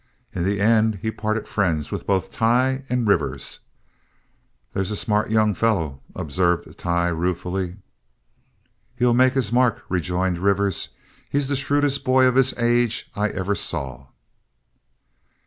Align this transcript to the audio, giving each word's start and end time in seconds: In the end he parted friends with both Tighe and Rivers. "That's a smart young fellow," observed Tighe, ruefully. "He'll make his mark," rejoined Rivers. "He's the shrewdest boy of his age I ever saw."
In 0.33 0.43
the 0.43 0.59
end 0.59 0.97
he 1.03 1.11
parted 1.11 1.47
friends 1.47 1.91
with 1.91 2.07
both 2.07 2.31
Tighe 2.31 2.85
and 2.89 3.07
Rivers. 3.07 3.59
"That's 4.73 4.89
a 4.89 4.95
smart 4.95 5.29
young 5.29 5.53
fellow," 5.53 6.01
observed 6.15 6.75
Tighe, 6.75 7.11
ruefully. 7.13 7.75
"He'll 8.95 9.13
make 9.13 9.33
his 9.33 9.53
mark," 9.53 9.83
rejoined 9.89 10.39
Rivers. 10.39 10.89
"He's 11.29 11.49
the 11.49 11.55
shrewdest 11.55 12.03
boy 12.03 12.25
of 12.25 12.33
his 12.33 12.51
age 12.57 13.11
I 13.15 13.29
ever 13.29 13.53
saw." 13.53 14.07